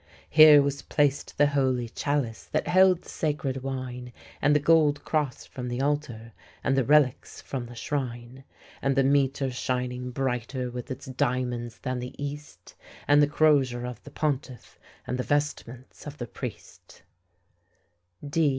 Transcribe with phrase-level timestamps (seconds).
[0.31, 5.45] Here was placed the holy chalice that held the sacred wine, And the gold cross
[5.45, 8.43] from the altar, and the relics from the shrine,
[8.81, 12.73] And the mitre shining brighter with its diamonds than the east,
[13.07, 17.03] And the crozier of the pontiff, and the vestments of the priest.